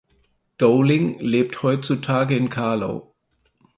[0.57, 3.13] Dowling lebt heutzutage in Carlow.